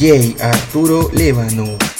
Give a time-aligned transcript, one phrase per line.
[0.00, 1.99] DJ Arturo Lébano.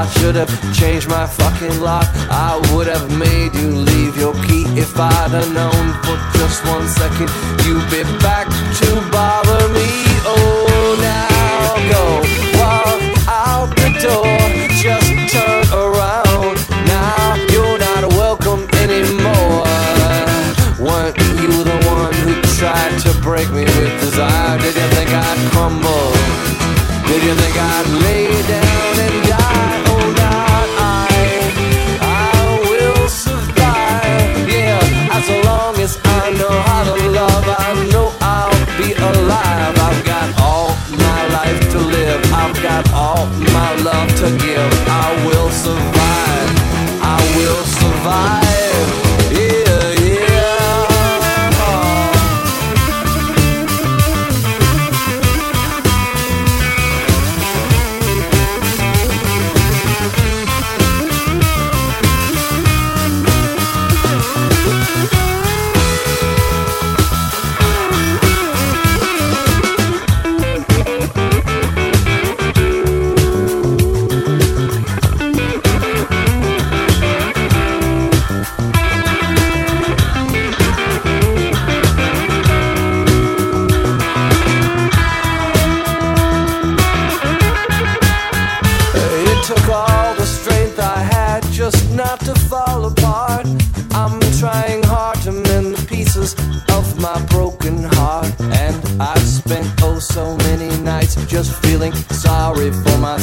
[0.00, 2.06] I should have changed my fucking lock.
[2.30, 6.88] I would have made you leave your key if I'd have known for just one
[6.88, 7.28] second.
[7.66, 9.29] You'd be back to buy.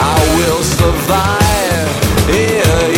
[0.00, 1.88] I will survive.
[2.30, 2.97] Yeah,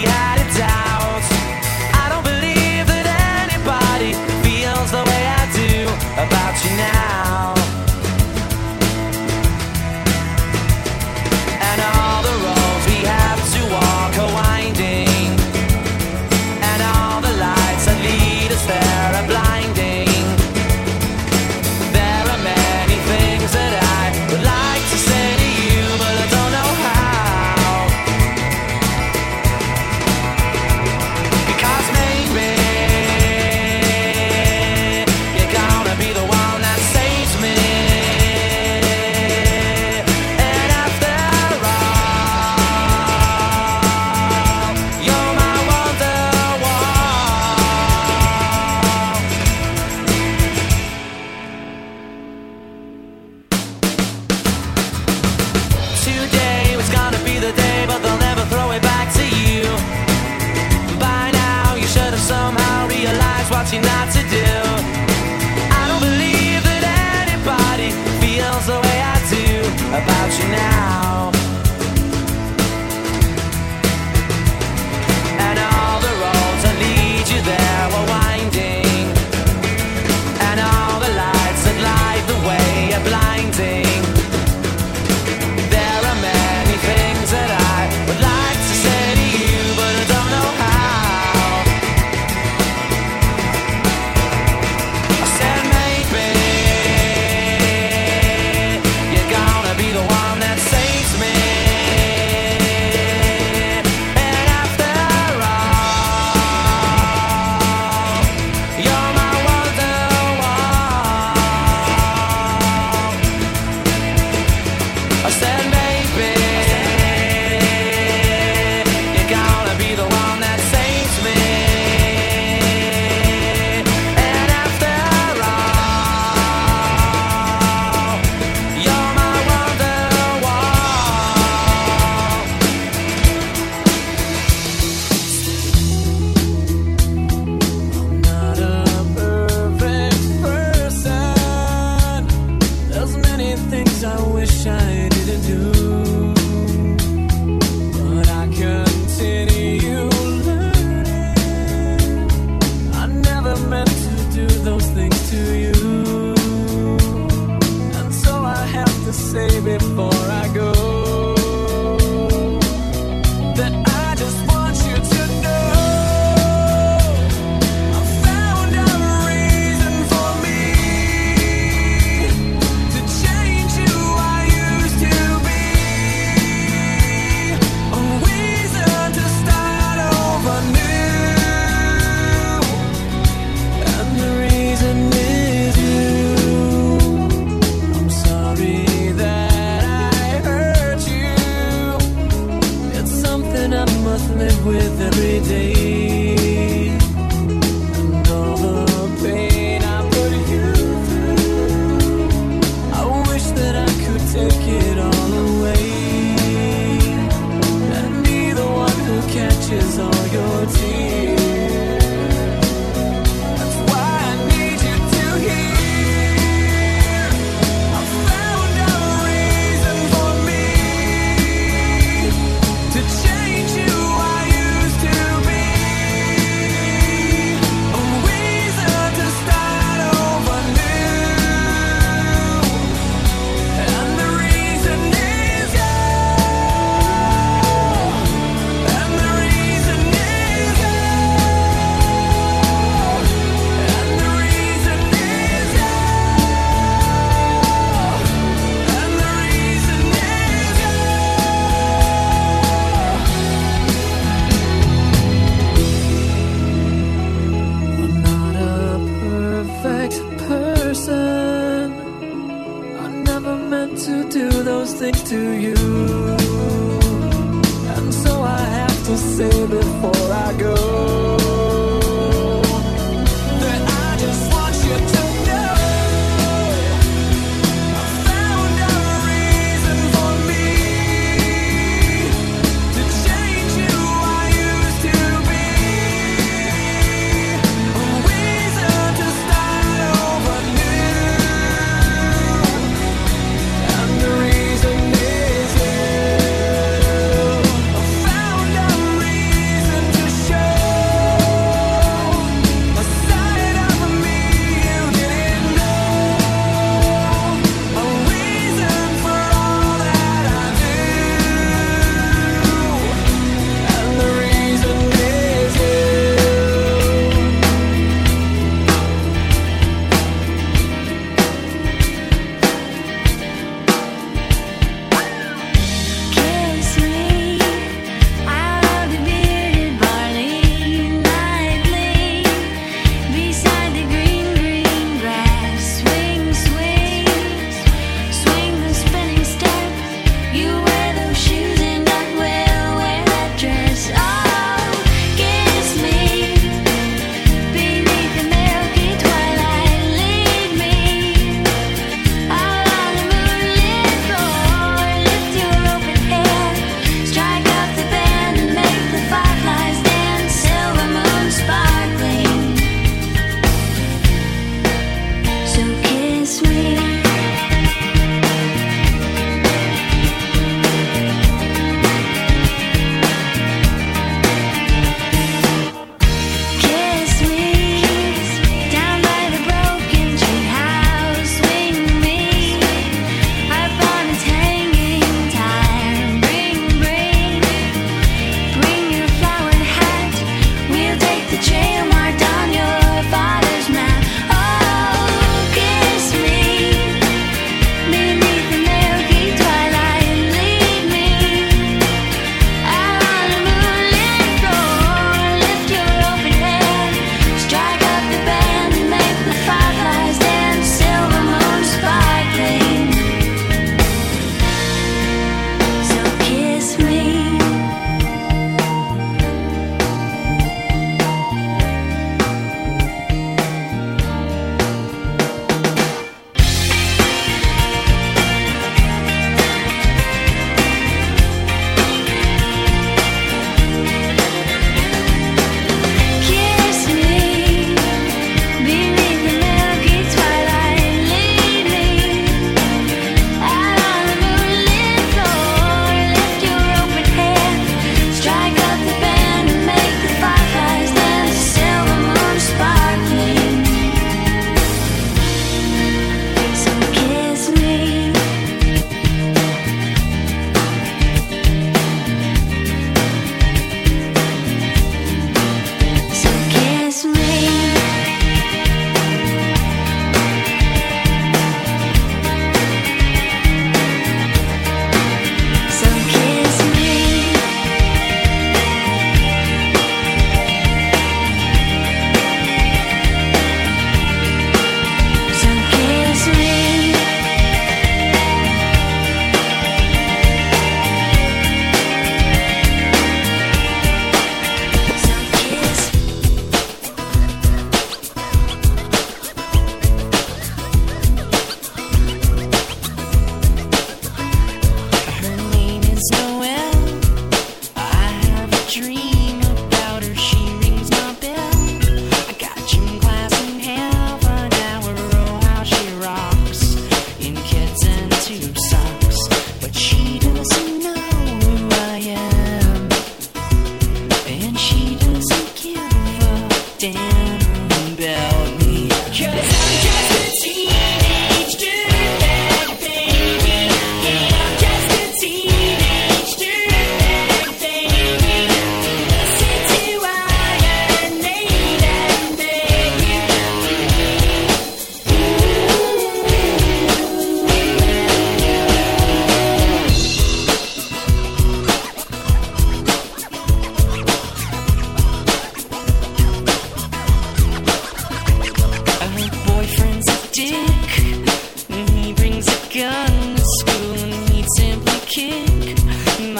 [566.41, 566.55] Living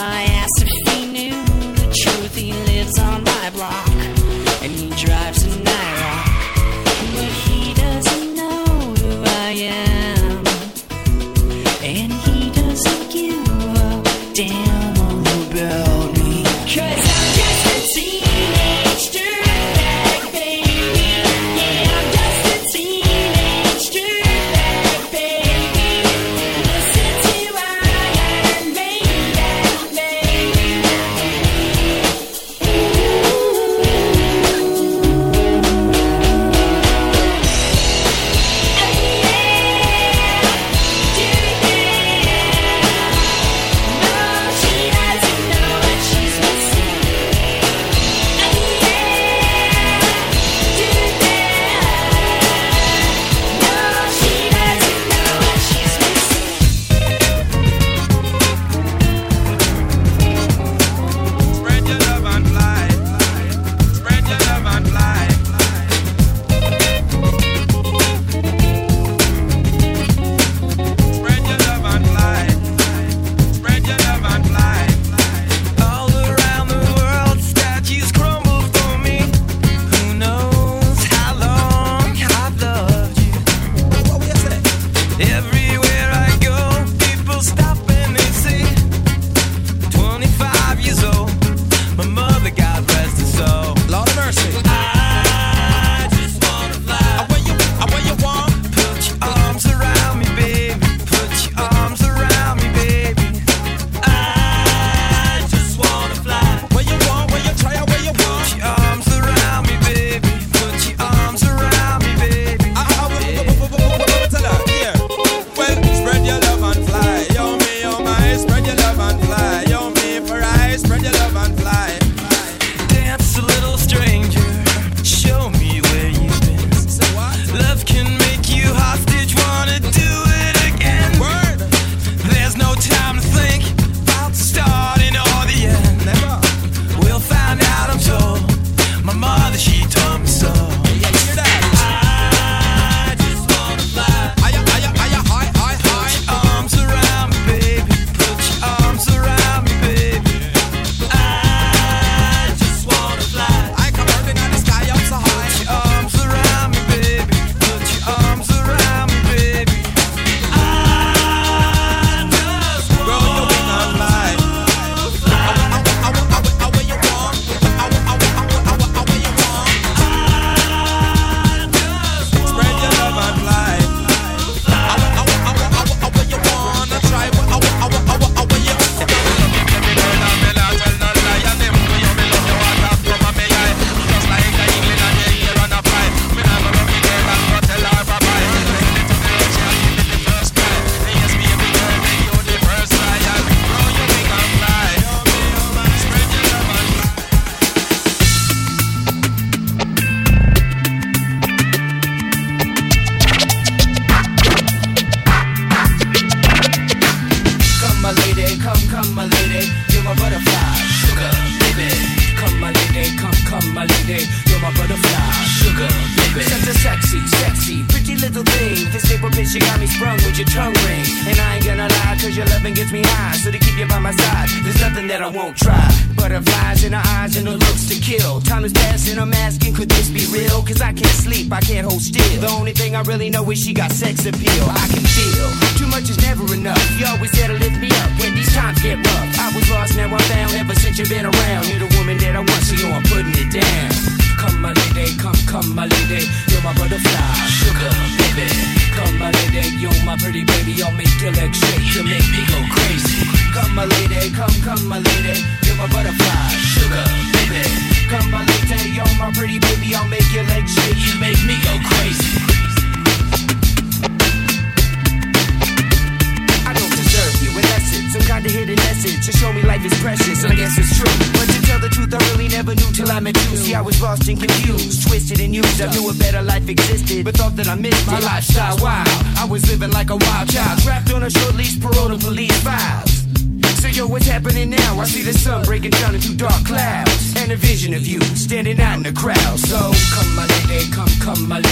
[1.11, 2.35] knew the truth.
[2.35, 3.87] He lives on my block
[4.61, 5.70] and he drives police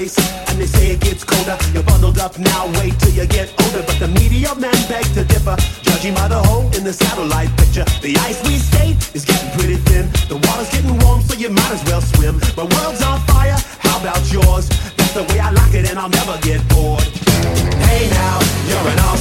[0.00, 0.16] place.
[0.48, 1.56] And they say it gets colder.
[1.72, 3.82] You're bundled up now, wait till you get older.
[3.86, 7.84] But the media man beg to differ, judging by the hole in the satellite picture.
[8.00, 10.08] The ice we skate is getting pretty thin.
[10.28, 12.40] The water's getting warm, so you might as well swim.
[12.56, 14.68] My world's on fire, how about yours?
[14.96, 17.04] That's the way I like it, and I'll never get bored.
[17.86, 18.36] Hey now,
[18.68, 19.19] you're an awesome.